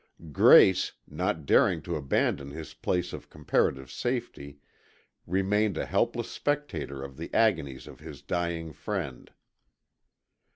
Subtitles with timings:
[0.31, 4.57] Grace, not daring to abandon his place of comparative safety,
[5.27, 9.29] remained a helpless spectator of the agonies of his dying friend.